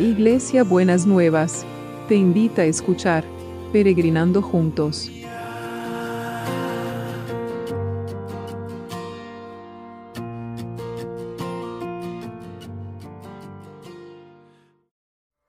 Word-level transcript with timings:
Iglesia 0.00 0.64
Buenas 0.64 1.06
Nuevas, 1.06 1.66
te 2.08 2.14
invita 2.14 2.62
a 2.62 2.64
escuchar 2.64 3.22
Peregrinando 3.70 4.40
Juntos. 4.40 5.10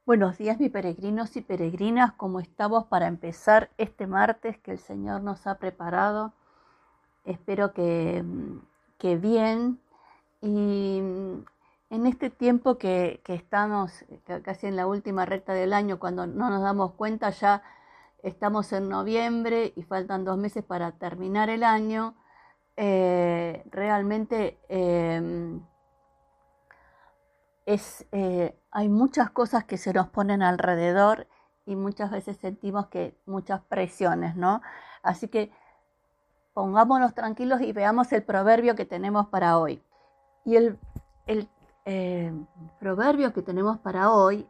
Buenos 0.06 0.38
días, 0.38 0.60
mis 0.60 0.70
peregrinos 0.70 1.38
y 1.38 1.42
peregrinas, 1.42 2.12
¿cómo 2.12 2.42
estamos 2.42 2.84
para 2.88 3.08
empezar 3.08 3.70
este 3.78 4.06
martes 4.06 4.58
que 4.58 4.72
el 4.72 4.80
Señor 4.80 5.22
nos 5.22 5.48
ha 5.48 5.60
preparado? 5.60 6.34
Espero 7.24 7.72
que, 7.72 8.22
que 8.98 9.16
bien. 9.16 9.80
Y 10.42 11.00
en 11.92 12.08
este 12.08 12.30
tiempo 12.30 12.78
que, 12.78 13.22
estamos 13.28 14.06
casi 14.44 14.66
en 14.66 14.78
la 14.78 14.88
última 14.88 15.26
recta 15.26 15.54
del 15.54 15.74
año, 15.74 16.00
cuando 16.00 16.26
no 16.26 16.50
nos 16.50 16.62
damos 16.62 16.94
cuenta, 16.94 17.30
ya 17.32 17.64
estamos 18.24 18.72
en 18.72 18.88
noviembre 18.88 19.74
y 19.76 19.84
faltan 19.84 20.24
dos 20.24 20.38
meses 20.38 20.64
para 20.64 20.94
terminar 20.94 21.50
el 21.50 21.64
año, 21.64 22.16
eh, 22.78 23.62
realmente 23.70 24.58
em, 24.70 25.62
es, 27.66 28.08
eh, 28.14 28.58
hay 28.72 28.88
muchas 28.88 29.30
cosas 29.30 29.66
que 29.66 29.78
se 29.78 29.92
nos 29.92 30.08
ponen 30.08 30.42
alrededor 30.42 31.28
y 31.66 31.76
muchas 31.76 32.10
veces 32.10 32.38
sentimos 32.38 32.88
que 32.88 33.18
muchas 33.26 33.62
presiones, 33.64 34.38
¿no? 34.38 34.62
Así 35.04 35.28
que 35.28 35.52
pongámonos 36.54 37.14
tranquilos 37.14 37.60
y 37.60 37.74
veamos 37.74 38.14
el 38.14 38.24
proverbio 38.24 38.76
que 38.76 38.86
tenemos 38.86 39.28
para 39.28 39.58
hoy. 39.58 39.84
Y 40.46 40.56
el, 40.56 40.80
el 41.28 41.50
eh, 41.86 42.34
proverbio 42.80 43.34
que 43.34 43.42
tenemos 43.42 43.80
para 43.80 44.12
hoy, 44.12 44.48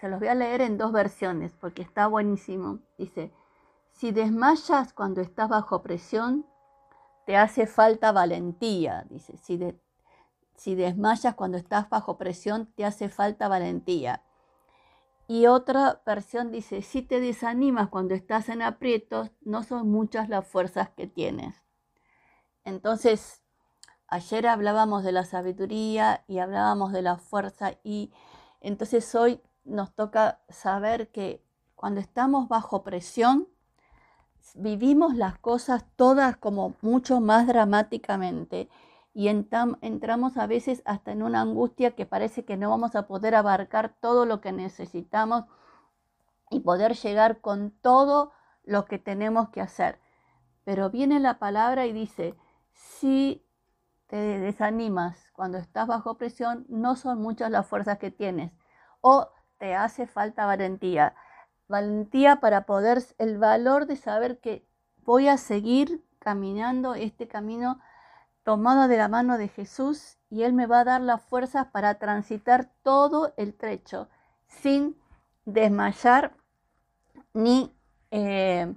se 0.00 0.08
los 0.08 0.18
voy 0.18 0.28
a 0.28 0.34
leer 0.34 0.60
en 0.60 0.78
dos 0.78 0.92
versiones 0.92 1.52
porque 1.60 1.82
está 1.82 2.06
buenísimo. 2.06 2.78
Dice, 2.96 3.32
si 3.90 4.12
desmayas 4.12 4.92
cuando 4.92 5.20
estás 5.20 5.48
bajo 5.48 5.82
presión, 5.82 6.46
te 7.26 7.36
hace 7.36 7.66
falta 7.66 8.12
valentía. 8.12 9.06
Dice, 9.10 9.36
si, 9.36 9.58
si 10.54 10.74
desmayas 10.74 11.34
cuando 11.34 11.58
estás 11.58 11.88
bajo 11.90 12.16
presión, 12.16 12.66
te 12.74 12.84
hace 12.84 13.08
falta 13.08 13.48
valentía. 13.48 14.22
Y 15.26 15.46
otra 15.46 16.02
versión 16.04 16.50
dice, 16.50 16.82
si 16.82 17.02
te 17.02 17.20
desanimas 17.20 17.88
cuando 17.88 18.14
estás 18.14 18.48
en 18.48 18.62
aprietos, 18.62 19.30
no 19.42 19.62
son 19.62 19.88
muchas 19.88 20.28
las 20.28 20.46
fuerzas 20.46 20.90
que 20.90 21.06
tienes. 21.06 21.54
Entonces, 22.64 23.39
Ayer 24.12 24.48
hablábamos 24.48 25.04
de 25.04 25.12
la 25.12 25.24
sabiduría 25.24 26.24
y 26.26 26.40
hablábamos 26.40 26.92
de 26.92 27.00
la 27.00 27.16
fuerza 27.16 27.74
y 27.84 28.10
entonces 28.60 29.14
hoy 29.14 29.40
nos 29.64 29.94
toca 29.94 30.40
saber 30.48 31.12
que 31.12 31.44
cuando 31.76 32.00
estamos 32.00 32.48
bajo 32.48 32.82
presión, 32.82 33.46
vivimos 34.56 35.14
las 35.14 35.38
cosas 35.38 35.84
todas 35.94 36.36
como 36.36 36.74
mucho 36.82 37.20
más 37.20 37.46
dramáticamente 37.46 38.68
y 39.14 39.28
entramos 39.28 40.36
a 40.36 40.48
veces 40.48 40.82
hasta 40.86 41.12
en 41.12 41.22
una 41.22 41.42
angustia 41.42 41.92
que 41.92 42.04
parece 42.04 42.44
que 42.44 42.56
no 42.56 42.68
vamos 42.68 42.96
a 42.96 43.06
poder 43.06 43.36
abarcar 43.36 43.94
todo 44.00 44.26
lo 44.26 44.40
que 44.40 44.50
necesitamos 44.50 45.44
y 46.50 46.58
poder 46.60 46.96
llegar 46.96 47.40
con 47.40 47.70
todo 47.70 48.32
lo 48.64 48.86
que 48.86 48.98
tenemos 48.98 49.50
que 49.50 49.60
hacer. 49.60 50.00
Pero 50.64 50.90
viene 50.90 51.20
la 51.20 51.38
palabra 51.38 51.86
y 51.86 51.92
dice, 51.92 52.34
si 52.72 53.46
te 54.10 54.40
desanimas 54.40 55.30
cuando 55.32 55.56
estás 55.56 55.86
bajo 55.86 56.18
presión, 56.18 56.66
no 56.68 56.96
son 56.96 57.22
muchas 57.22 57.48
las 57.48 57.66
fuerzas 57.68 57.98
que 57.98 58.10
tienes 58.10 58.52
o 59.00 59.28
te 59.58 59.76
hace 59.76 60.08
falta 60.08 60.46
valentía. 60.46 61.14
Valentía 61.68 62.40
para 62.40 62.66
poder, 62.66 63.00
el 63.18 63.38
valor 63.38 63.86
de 63.86 63.94
saber 63.94 64.40
que 64.40 64.66
voy 65.04 65.28
a 65.28 65.36
seguir 65.36 66.04
caminando 66.18 66.94
este 66.94 67.28
camino 67.28 67.80
tomado 68.42 68.88
de 68.88 68.96
la 68.96 69.06
mano 69.06 69.38
de 69.38 69.46
Jesús 69.46 70.18
y 70.28 70.42
Él 70.42 70.54
me 70.54 70.66
va 70.66 70.80
a 70.80 70.84
dar 70.84 71.00
las 71.00 71.22
fuerzas 71.22 71.68
para 71.68 71.94
transitar 72.00 72.68
todo 72.82 73.32
el 73.36 73.54
trecho 73.54 74.08
sin 74.48 74.96
desmayar 75.44 76.34
ni, 77.32 77.72
eh, 78.10 78.74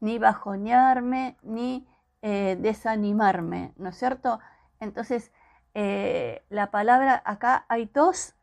ni 0.00 0.18
bajonearme 0.18 1.36
ni 1.42 1.86
eh, 2.22 2.56
desanimarme, 2.58 3.74
¿no 3.76 3.90
es 3.90 3.98
cierto? 3.98 4.40
Entonces, 4.80 5.30
eh, 5.74 6.42
la 6.48 6.70
palabra, 6.70 7.22
acá 7.24 7.64
hay 7.68 7.86
dos 7.86 8.34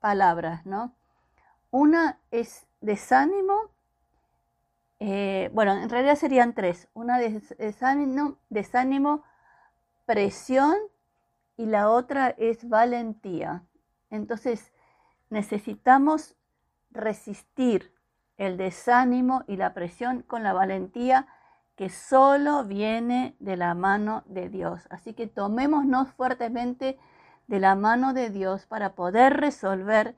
palabras, 0.00 0.66
¿no? 0.66 0.96
Una 1.70 2.18
es 2.30 2.66
desánimo, 2.80 3.70
eh, 4.98 5.50
bueno, 5.54 5.72
en 5.80 5.88
realidad 5.88 6.16
serían 6.16 6.54
tres. 6.54 6.88
Una 6.92 7.18
desánimo, 7.18 8.38
desánimo, 8.48 9.22
presión 10.04 10.74
y 11.56 11.66
la 11.66 11.88
otra 11.88 12.30
es 12.30 12.68
valentía. 12.68 13.64
Entonces, 14.10 14.72
necesitamos 15.30 16.36
resistir 16.90 17.94
el 18.36 18.56
desánimo 18.56 19.44
y 19.46 19.56
la 19.56 19.72
presión 19.74 20.22
con 20.22 20.42
la 20.42 20.52
valentía 20.52 21.28
que 21.80 21.88
solo 21.88 22.64
viene 22.64 23.34
de 23.38 23.56
la 23.56 23.72
mano 23.72 24.22
de 24.26 24.50
Dios. 24.50 24.86
Así 24.90 25.14
que 25.14 25.26
tomémonos 25.26 26.10
fuertemente 26.12 26.98
de 27.46 27.58
la 27.58 27.74
mano 27.74 28.12
de 28.12 28.28
Dios 28.28 28.66
para 28.66 28.94
poder 28.94 29.38
resolver 29.40 30.14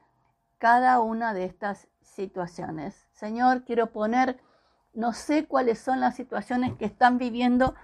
cada 0.59 0.99
una 0.99 1.33
de 1.33 1.45
estas 1.45 1.87
situaciones. 2.01 3.07
Señor, 3.13 3.63
quiero 3.63 3.93
poner, 3.93 4.41
no 4.93 5.13
sé 5.13 5.47
cuáles 5.47 5.79
son 5.79 6.01
las 6.01 6.17
situaciones 6.17 6.75
que 6.75 6.85
están 6.85 7.17
viviendo 7.17 7.77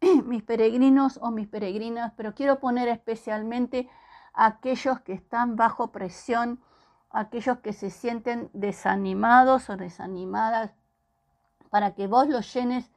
mis 0.24 0.42
peregrinos 0.42 1.18
o 1.20 1.30
mis 1.30 1.48
peregrinas, 1.48 2.14
pero 2.16 2.34
quiero 2.34 2.60
poner 2.60 2.88
especialmente 2.88 3.90
a 4.32 4.46
aquellos 4.46 5.00
que 5.00 5.12
están 5.12 5.54
bajo 5.54 5.92
presión, 5.92 6.62
aquellos 7.10 7.58
que 7.58 7.74
se 7.74 7.90
sienten 7.90 8.48
desanimados 8.54 9.68
o 9.68 9.76
desanimadas, 9.76 10.72
para 11.68 11.94
que 11.94 12.06
vos 12.06 12.26
los 12.26 12.50
llenes 12.54 12.90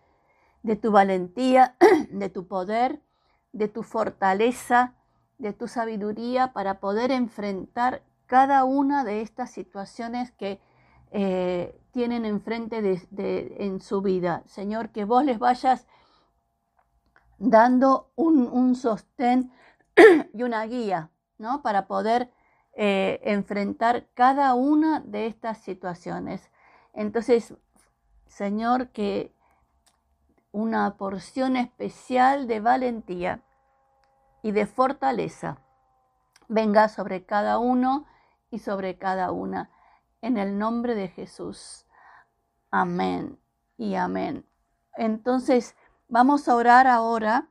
de 0.64 0.76
tu 0.76 0.92
valentía, 0.92 1.76
de 2.10 2.30
tu 2.30 2.48
poder, 2.48 3.02
de 3.52 3.68
tu 3.68 3.84
fortaleza, 3.84 4.96
de 5.38 5.54
tu 5.54 5.68
sabiduría 5.68 6.54
para 6.54 6.80
poder 6.80 7.12
enfrentar 7.12 8.04
cada 8.28 8.64
una 8.64 9.04
de 9.04 9.22
estas 9.22 9.52
situaciones 9.52 10.32
que 10.32 10.60
eh, 11.12 11.78
tienen 11.92 12.24
enfrente 12.26 13.02
en 13.18 13.82
su 13.82 14.02
vida. 14.02 14.44
Señor, 14.46 14.90
que 14.90 15.04
vos 15.04 15.26
les 15.26 15.40
vayas 15.40 15.86
dando 17.38 18.12
un, 18.16 18.76
sostén 18.76 19.52
y 20.34 20.44
una 20.44 20.64
guía, 20.66 21.10
¿no? 21.38 21.62
Para 21.62 21.88
poder 21.88 22.32
eh, 22.74 23.20
enfrentar 23.24 24.08
cada 24.14 24.54
una 24.54 25.02
de 25.02 25.26
estas 25.26 25.58
situaciones. 25.58 26.50
Entonces, 26.94 27.56
Señor, 28.28 28.90
que 28.90 29.34
una 30.52 30.98
porción 30.98 31.56
especial 31.56 32.48
de 32.48 32.60
valentía 32.60 33.44
y 34.44 34.52
de 34.52 34.66
fortaleza 34.66 35.62
venga 36.52 36.90
sobre 36.90 37.26
cada 37.26 37.58
uno 37.60 38.06
y 38.50 38.60
sobre 38.60 38.98
cada 38.98 39.32
una. 39.32 39.72
En 40.22 40.38
el 40.38 40.60
nombre 40.60 40.94
de 40.96 41.08
Jesús. 41.08 41.88
Amén 42.70 43.40
y 43.78 43.96
amén. 43.96 44.46
Entonces, 44.96 45.76
vamos 46.10 46.48
a 46.48 46.56
orar 46.56 46.88
ahora. 46.88 47.50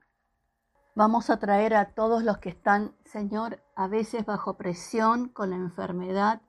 Vamos 0.94 1.30
a 1.30 1.38
traer 1.38 1.74
a 1.74 1.94
todos 1.94 2.22
los 2.22 2.38
que 2.38 2.50
están, 2.50 2.94
Señor, 3.04 3.62
a 3.74 3.88
veces 3.88 4.26
bajo 4.26 4.58
presión 4.58 5.28
con 5.28 5.50
la 5.50 5.56
enfermedad 5.56 6.42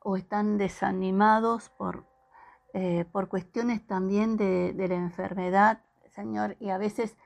o 0.00 0.16
están 0.16 0.56
desanimados 0.56 1.70
por, 1.70 2.06
eh, 2.74 3.06
por 3.10 3.28
cuestiones 3.28 3.84
también 3.86 4.36
de, 4.36 4.72
de 4.72 4.88
la 4.88 4.94
enfermedad 4.94 5.80
Señor, 6.18 6.56
y 6.58 6.70
a 6.70 6.78
veces 6.78 7.16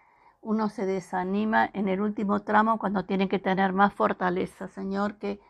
uno 0.42 0.68
se 0.68 0.84
desanima 0.84 1.66
en 1.72 1.88
el 1.88 2.02
último 2.02 2.42
tramo 2.42 2.78
cuando 2.78 3.06
tiene 3.06 3.26
que 3.26 3.38
tener 3.38 3.72
más 3.72 3.94
fortaleza, 3.94 4.68
Señor, 4.68 5.16
que 5.16 5.40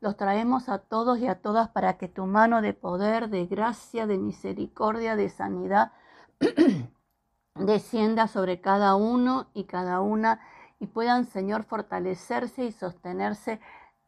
los 0.00 0.16
traemos 0.16 0.70
a 0.70 0.78
todos 0.78 1.18
y 1.18 1.26
a 1.26 1.42
todas 1.42 1.68
para 1.68 1.98
que 1.98 2.08
tu 2.08 2.24
mano 2.24 2.62
de 2.62 2.72
poder, 2.72 3.28
de 3.28 3.44
gracia, 3.44 4.06
de 4.06 4.16
misericordia, 4.16 5.14
de 5.14 5.28
sanidad 5.28 5.92
descienda 7.54 8.28
sobre 8.28 8.62
cada 8.62 8.96
uno 8.96 9.48
y 9.52 9.64
cada 9.64 10.00
una 10.00 10.40
y 10.78 10.86
puedan, 10.86 11.26
Señor, 11.26 11.64
fortalecerse 11.64 12.64
y 12.64 12.72
sostenerse 12.72 13.60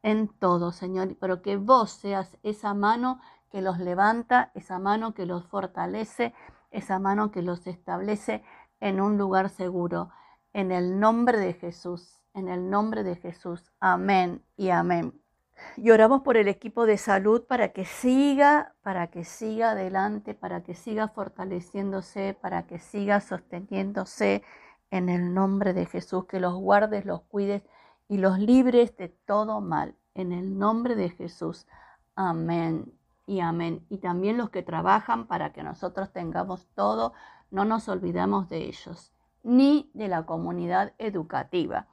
en 0.03 0.29
todo, 0.29 0.73
Señor, 0.73 1.15
pero 1.21 1.43
que 1.43 1.59
vos 1.59 1.91
seas 1.91 2.39
esa 2.43 2.73
mano 2.73 3.21
que 3.51 3.61
los 3.61 3.79
levanta, 3.81 4.51
esa 4.55 4.79
mano 4.79 5.13
que 5.13 5.27
los 5.27 5.45
fortalece, 5.45 6.33
esa 6.71 6.99
mano 6.99 7.31
que 7.31 7.43
los 7.43 7.67
establece 7.67 8.43
en 8.81 9.01
un 9.01 9.19
lugar 9.19 9.51
seguro. 9.51 10.11
En 10.53 10.73
el 10.73 10.99
nombre 10.99 11.39
de 11.39 11.55
Jesús, 11.55 12.21
en 12.35 12.49
el 12.49 12.71
nombre 12.71 13.03
de 13.03 13.17
Jesús. 13.17 13.73
Amén 13.81 14.43
y 14.57 14.71
amén. 14.71 15.13
Y 15.77 15.91
oramos 15.91 16.23
por 16.23 16.37
el 16.37 16.49
equipo 16.49 16.87
de 16.87 16.97
salud 16.99 17.45
para 17.47 17.73
que 17.73 17.85
siga, 17.85 18.75
para 18.83 19.09
que 19.09 19.25
siga 19.25 19.73
adelante, 19.73 20.35
para 20.35 20.63
que 20.63 20.75
siga 20.75 21.09
fortaleciéndose, 21.09 22.37
para 22.41 22.67
que 22.67 22.79
siga 22.79 23.21
sosteniéndose 23.21 24.43
en 24.91 25.09
el 25.09 25.35
nombre 25.35 25.75
de 25.75 25.87
Jesús, 25.87 26.27
que 26.27 26.41
los 26.41 26.55
guardes, 26.55 27.05
los 27.05 27.23
cuides 27.23 27.63
y 28.09 28.19
los 28.19 28.39
libres 28.39 28.97
de 28.97 29.09
todo 29.09 29.61
mal. 29.61 29.95
En 30.15 30.33
el 30.33 30.59
nombre 30.59 30.95
de 30.97 31.11
Jesús. 31.11 31.67
Amén 32.15 32.93
y 33.27 33.41
amén. 33.41 33.85
Y 33.91 33.99
también 33.99 34.39
los 34.39 34.51
que 34.51 34.63
trabajan 34.63 35.27
para 35.27 35.53
que 35.53 35.63
nosotros 35.63 36.13
tengamos 36.13 36.67
todo, 36.75 37.13
no 37.51 37.65
nos 37.65 37.89
olvidemos 37.89 38.49
de 38.49 38.67
ellos, 38.67 39.13
ni 39.43 39.91
de 39.95 40.09
la 40.09 40.27
comunidad 40.27 40.95
educativa. 40.99 41.87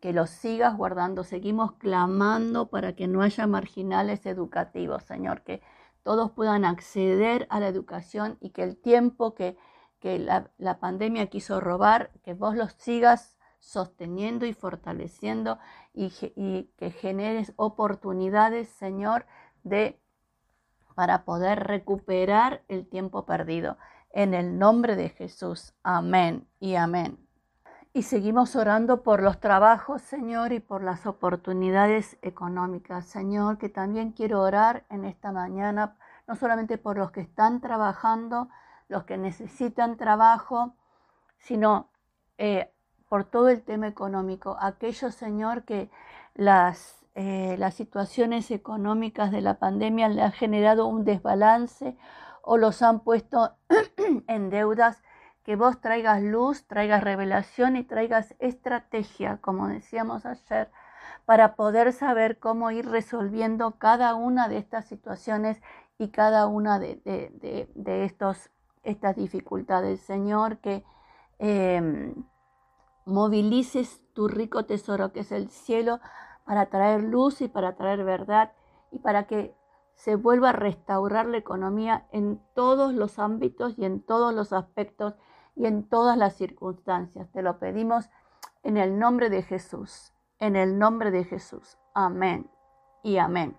Que 0.00 0.12
los 0.12 0.30
sigas 0.30 0.76
guardando. 0.76 1.24
Seguimos 1.24 1.72
clamando 1.72 2.68
para 2.68 2.94
que 2.94 3.08
no 3.08 3.22
haya 3.22 3.46
marginales 3.46 4.26
educativos, 4.26 5.02
Señor, 5.02 5.42
que 5.42 5.60
todos 6.04 6.30
puedan 6.30 6.64
acceder 6.64 7.46
a 7.50 7.58
la 7.58 7.68
educación 7.68 8.38
y 8.40 8.50
que 8.50 8.62
el 8.62 8.76
tiempo 8.76 9.34
que, 9.34 9.56
la, 10.02 10.50
la 10.58 10.78
pandemia 10.78 11.26
quiso 11.26 11.60
robar, 11.60 12.12
que 12.22 12.34
vos 12.34 12.54
los 12.54 12.72
sigas 12.74 13.38
sosteniendo 13.60 14.46
y 14.46 14.52
fortaleciendo 14.52 15.58
y, 15.92 16.10
que 16.76 16.90
generes 16.90 17.52
oportunidades, 17.56 18.68
Señor, 18.68 19.26
de 19.64 20.00
para 20.94 21.24
poder 21.24 21.60
recuperar 21.60 22.62
el 22.68 22.88
tiempo 22.88 23.24
perdido. 23.24 23.76
En 24.10 24.34
el 24.34 24.58
nombre 24.58 24.96
de 24.96 25.10
Jesús. 25.10 25.74
Amén 25.82 26.46
y 26.60 26.76
amén. 26.76 27.18
Y 27.92 28.02
seguimos 28.02 28.54
orando 28.54 29.02
por 29.02 29.22
los 29.22 29.40
trabajos, 29.40 30.02
Señor, 30.02 30.52
y 30.52 30.60
por 30.60 30.82
las 30.82 31.06
oportunidades 31.06 32.16
económicas. 32.22 33.06
Señor, 33.06 33.58
que 33.58 33.68
también 33.68 34.12
quiero 34.12 34.42
orar 34.42 34.84
en 34.88 35.04
esta 35.04 35.32
mañana, 35.32 35.96
no 36.26 36.36
solamente 36.36 36.78
por 36.78 36.96
los 36.96 37.10
que 37.10 37.20
están 37.20 37.60
trabajando, 37.60 38.48
los 38.88 39.04
que 39.04 39.18
necesitan 39.18 39.96
trabajo, 39.96 40.74
sino 41.38 41.90
eh, 42.36 42.70
por 43.08 43.24
todo 43.24 43.48
el 43.48 43.62
tema 43.62 43.88
económico. 43.88 44.56
Aquellos, 44.60 45.14
Señor, 45.14 45.64
que 45.64 45.90
las, 46.34 47.04
eh, 47.14 47.56
las 47.58 47.74
situaciones 47.74 48.50
económicas 48.50 49.32
de 49.32 49.40
la 49.40 49.58
pandemia 49.58 50.08
le 50.08 50.22
han 50.22 50.32
generado 50.32 50.86
un 50.86 51.04
desbalance 51.04 51.96
o 52.42 52.56
los 52.56 52.82
han 52.82 53.00
puesto 53.00 53.56
en 54.26 54.50
deudas, 54.50 55.02
que 55.44 55.56
vos 55.56 55.80
traigas 55.80 56.22
luz, 56.22 56.66
traigas 56.66 57.02
revelación 57.02 57.76
y 57.76 57.84
traigas 57.84 58.34
estrategia, 58.38 59.38
como 59.40 59.68
decíamos 59.68 60.26
ayer, 60.26 60.70
para 61.24 61.54
poder 61.54 61.92
saber 61.92 62.38
cómo 62.38 62.70
ir 62.70 62.88
resolviendo 62.88 63.78
cada 63.78 64.14
una 64.14 64.48
de 64.48 64.58
estas 64.58 64.86
situaciones 64.86 65.60
y 65.98 66.08
cada 66.08 66.46
una 66.46 66.78
de, 66.78 67.00
de, 67.74 68.04
estos, 68.04 68.50
estas 68.82 69.16
dificultades. 69.16 70.00
Señor, 70.00 70.58
que... 70.58 70.84
Em, 71.38 72.14
movilices 73.08 74.02
tu 74.12 74.28
rico 74.28 74.66
tesoro 74.66 75.12
que 75.12 75.20
es 75.20 75.32
el 75.32 75.48
cielo 75.48 76.00
para 76.44 76.66
traer 76.66 77.02
luz 77.02 77.40
y 77.40 77.48
para 77.48 77.74
traer 77.74 78.04
verdad 78.04 78.52
y 78.92 78.98
para 78.98 79.26
que 79.26 79.54
se 79.98 80.14
vuelva 80.14 80.50
a 80.50 80.52
restaurar 80.52 81.26
la 81.26 81.38
economía 81.38 82.06
en 82.12 82.40
todos 82.54 82.94
los 82.94 83.18
ámbitos 83.18 83.76
y 83.76 83.84
en 83.84 84.00
todos 84.00 84.32
los 84.32 84.52
aspectos 84.52 85.14
y 85.56 85.66
en 85.66 85.88
todas 85.88 86.16
las 86.16 86.34
circunstancias. 86.34 87.28
Te 87.32 87.42
lo 87.42 87.58
pedimos 87.58 88.08
en 88.62 88.76
el 88.76 89.00
nombre 89.00 89.28
de 89.28 89.42
Jesús, 89.42 90.14
en 90.38 90.54
el 90.54 90.78
nombre 90.78 91.10
de 91.10 91.24
Jesús. 91.24 91.78
Amén 91.94 92.48
y 93.02 93.18
amén. 93.18 93.58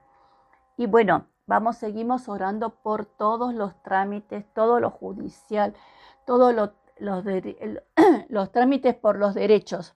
Y 0.78 0.88
bueno, 0.88 1.28
vamos, 1.46 1.76
seguimos 1.76 2.30
orando 2.30 2.70
por 2.70 3.06
todos 3.06 3.54
los 3.54 3.76
trámites, 3.84 4.46
todo 4.54 4.80
lo 4.80 4.92
judicial, 4.92 5.76
todo 6.26 6.54
lo 6.54 6.74
los, 7.00 7.26
los 8.30 8.52
trámites 8.54 8.96
por 8.96 9.18
los 9.18 9.34
derechos, 9.34 9.94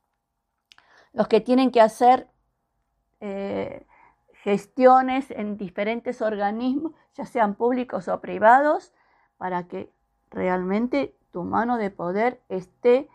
los 1.13 1.29
que 1.29 1.39
tienen 1.39 1.71
que 1.71 1.79
hacer 1.79 2.27
eh, 3.21 3.87
gestiones 4.43 5.31
en 5.31 5.57
diferentes 5.57 6.21
organismos, 6.21 6.91
ya 7.15 7.25
sean 7.25 7.55
públicos 7.55 8.09
o 8.09 8.19
privados, 8.19 8.93
para 9.37 9.69
que 9.69 9.89
realmente 10.29 11.15
tu 11.31 11.43
mano 11.43 11.77
de 11.77 11.89
poder 11.89 12.41
esté 12.49 13.09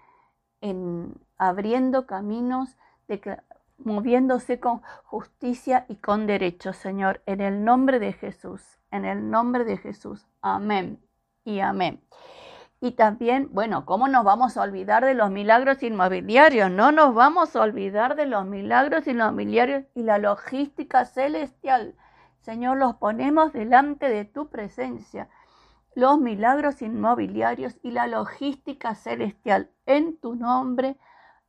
en, 0.62 1.14
abriendo 1.36 2.06
caminos, 2.06 2.78
de, 3.08 3.40
moviéndose 3.76 4.58
con 4.58 4.80
justicia 5.04 5.84
y 5.88 5.96
con 5.96 6.26
derechos, 6.26 6.76
Señor, 6.76 7.20
en 7.26 7.42
el 7.42 7.62
nombre 7.62 7.98
de 7.98 8.14
Jesús, 8.14 8.62
en 8.90 9.04
el 9.04 9.30
nombre 9.30 9.64
de 9.64 9.76
Jesús. 9.76 10.26
Amén 10.40 10.98
y 11.44 11.60
amén. 11.60 12.00
Y 12.80 12.92
también, 12.92 13.48
bueno, 13.52 13.84
¿cómo 13.84 14.06
nos 14.06 14.22
vamos 14.24 14.56
a 14.56 14.62
olvidar 14.62 15.04
de 15.04 15.14
los 15.14 15.30
milagros 15.30 15.82
inmobiliarios? 15.82 16.70
No 16.70 16.92
nos 16.92 17.12
vamos 17.12 17.56
a 17.56 17.62
olvidar 17.62 18.14
de 18.14 18.26
los 18.26 18.46
milagros 18.46 19.08
inmobiliarios 19.08 19.84
y 19.96 20.04
la 20.04 20.18
logística 20.18 21.04
celestial. 21.04 21.96
Señor, 22.40 22.76
los 22.76 22.94
ponemos 22.94 23.52
delante 23.52 24.08
de 24.08 24.24
tu 24.24 24.48
presencia. 24.48 25.28
Los 25.94 26.20
milagros 26.20 26.80
inmobiliarios 26.80 27.78
y 27.82 27.90
la 27.90 28.06
logística 28.06 28.94
celestial. 28.94 29.70
En 29.84 30.16
tu 30.16 30.36
nombre, 30.36 30.96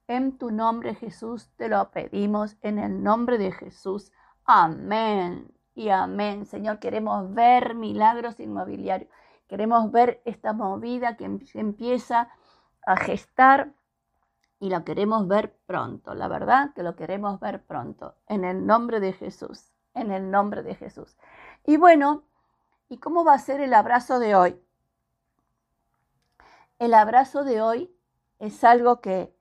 en 0.08 0.36
tu 0.40 0.50
nombre 0.50 0.96
Jesús, 0.96 1.52
te 1.58 1.70
lo 1.70 1.92
pedimos 1.92 2.58
en 2.62 2.80
el 2.80 3.04
nombre 3.04 3.38
de 3.38 3.52
Jesús. 3.52 4.12
Amén 4.46 5.54
y 5.76 5.90
amén. 5.90 6.48
Señor, 6.48 6.80
queremos 6.80 7.32
ver 7.36 7.76
milagros 7.76 8.40
inmobiliarios. 8.40 9.12
Queremos 9.50 9.92
ver 9.92 10.22
esta 10.26 10.54
movida 10.54 11.18
que 11.18 11.26
em-, 11.26 11.40
empieza 11.56 12.30
a 12.86 12.96
gestar 12.96 13.74
y 14.60 14.70
la 14.70 14.84
queremos 14.84 15.28
ver 15.28 15.58
pronto, 15.66 16.14
la 16.14 16.28
verdad 16.28 16.74
que 16.74 16.84
lo 16.84 16.96
queremos 16.96 17.40
ver 17.40 17.66
pronto, 17.66 18.16
en 18.28 18.44
el 18.44 18.66
nombre 18.66 19.00
de 19.00 19.14
Jesús, 19.14 19.72
en 19.94 20.12
el 20.12 20.30
nombre 20.30 20.64
de 20.64 20.76
Jesús. 20.76 21.18
Y 21.66 21.78
bueno, 21.78 22.24
¿y 22.90 22.98
cómo 22.98 23.24
va 23.24 23.34
a 23.34 23.40
ser 23.40 23.60
el 23.60 23.74
abrazo 23.74 24.20
de 24.20 24.36
hoy? 24.36 24.62
El 26.78 26.94
abrazo 26.94 27.44
de 27.44 27.62
hoy 27.62 27.96
es 28.38 28.64
algo 28.64 29.02
que 29.02 29.36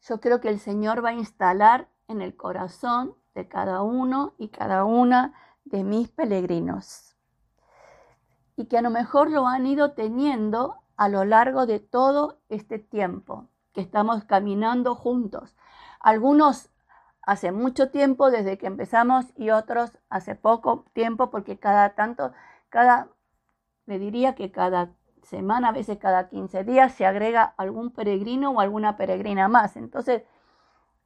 yo 0.00 0.20
creo 0.20 0.40
que 0.40 0.48
el 0.48 0.58
Señor 0.58 1.04
va 1.04 1.10
a 1.10 1.14
instalar 1.14 1.88
en 2.08 2.20
el 2.20 2.34
corazón 2.36 3.14
de 3.34 3.46
cada 3.46 3.82
uno 3.82 4.34
y 4.38 4.48
cada 4.48 4.84
una 4.84 5.34
de 5.64 5.84
mis 5.84 6.08
peregrinos 6.08 7.15
y 8.56 8.66
que 8.66 8.78
a 8.78 8.82
lo 8.82 8.90
mejor 8.90 9.30
lo 9.30 9.46
han 9.46 9.66
ido 9.66 9.92
teniendo 9.92 10.76
a 10.96 11.08
lo 11.08 11.24
largo 11.24 11.66
de 11.66 11.78
todo 11.78 12.40
este 12.48 12.78
tiempo 12.78 13.48
que 13.72 13.82
estamos 13.82 14.24
caminando 14.24 14.94
juntos. 14.94 15.54
Algunos 16.00 16.70
hace 17.22 17.52
mucho 17.52 17.90
tiempo 17.90 18.30
desde 18.30 18.56
que 18.56 18.66
empezamos 18.66 19.26
y 19.36 19.50
otros 19.50 19.98
hace 20.08 20.34
poco 20.34 20.86
tiempo 20.94 21.30
porque 21.30 21.58
cada 21.58 21.94
tanto, 21.94 22.32
cada, 22.70 23.08
le 23.84 23.98
diría 23.98 24.34
que 24.34 24.50
cada 24.50 24.94
semana, 25.22 25.68
a 25.68 25.72
veces 25.72 25.98
cada 25.98 26.28
15 26.28 26.64
días 26.64 26.94
se 26.94 27.04
agrega 27.04 27.54
algún 27.56 27.90
peregrino 27.90 28.52
o 28.52 28.60
alguna 28.60 28.96
peregrina 28.96 29.48
más. 29.48 29.76
Entonces, 29.76 30.22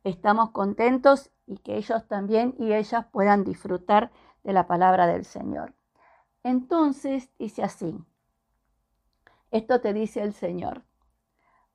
estamos 0.05 0.51
contentos 0.51 1.31
y 1.47 1.59
que 1.59 1.77
ellos 1.77 2.07
también 2.07 2.55
y 2.59 2.75
ellas 2.75 3.07
puedan 3.11 3.45
disfrutar 3.45 4.13
de 4.45 4.53
la 4.53 4.67
palabra 4.67 5.07
del 5.07 5.25
Señor. 5.25 5.75
Entonces 6.43 7.31
dice 7.39 7.63
así, 7.63 7.99
esto 9.51 9.81
te 9.81 9.93
dice 9.93 10.23
el 10.23 10.33
Señor, 10.33 10.85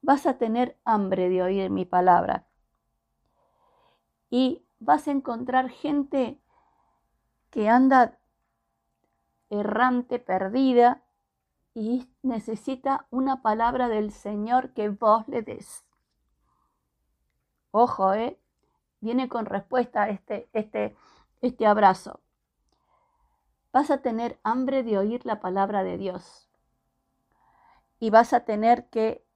vas 0.01 0.25
a 0.25 0.37
tener 0.37 0.79
hambre 0.85 1.29
de 1.29 1.43
oír 1.43 1.69
mi 1.69 1.85
palabra 1.85 2.47
y 4.31 4.65
vas 4.79 5.07
a 5.07 5.11
encontrar 5.11 5.69
gente 5.69 6.39
que 7.51 7.69
anda 7.69 8.17
errante, 9.51 10.17
perdida 10.17 11.03
y 11.75 12.09
necesita 12.23 13.07
una 13.11 13.43
palabra 13.43 13.87
del 13.87 14.11
Señor 14.11 14.73
que 14.73 14.89
vos 14.89 15.27
le 15.27 15.43
des. 15.43 15.85
Ojo, 17.69 18.13
¿eh? 18.13 18.39
Viene 18.99 19.29
con 19.29 19.45
respuesta 19.45 20.09
este, 20.09 20.49
este, 20.53 20.95
este 21.41 21.67
abrazo 21.67 22.24
vas 23.75 23.91
a 23.91 23.97
tener 23.97 24.39
hambre 24.43 24.83
de 24.83 24.97
oír 24.97 25.25
la 25.25 25.41
palabra 25.41 25.83
de 25.83 25.97
Dios. 25.97 26.49
Y 27.99 28.09
vas 28.09 28.31
a 28.31 28.45
tener 28.45 28.89
que, 28.89 29.27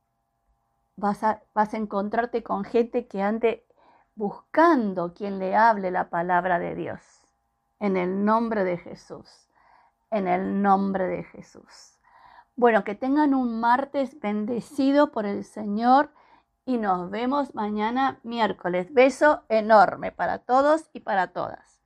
vas 0.96 1.25
a, 1.25 1.43
vas 1.53 1.74
a 1.74 1.77
encontrarte 1.77 2.41
con 2.41 2.63
gente 2.63 3.05
que 3.10 3.22
ande 3.22 3.67
buscando 4.15 5.13
quien 5.13 5.39
le 5.39 5.58
hable 5.58 5.91
la 5.91 6.10
palabra 6.10 6.58
de 6.58 6.74
Dios. 6.74 7.01
En 7.79 7.98
el 7.98 8.24
nombre 8.24 8.63
de 8.63 8.77
Jesús. 8.77 9.50
En 10.10 10.25
el 10.25 10.62
nombre 10.62 11.08
de 11.08 11.25
Jesús. 11.25 12.00
Bueno, 12.55 12.86
que 12.86 12.96
tengan 12.96 13.34
un 13.34 13.60
martes 13.60 14.22
bendecido 14.22 15.12
por 15.12 15.25
el 15.25 15.43
Señor 15.43 16.13
y 16.63 16.77
nos 16.77 17.12
vemos 17.12 17.55
mañana 17.55 18.22
miércoles. 18.24 18.93
Beso 18.93 19.43
enorme 19.50 20.13
para 20.13 20.39
todos 20.39 20.89
y 20.93 21.01
para 21.01 21.34
todas. 21.34 21.78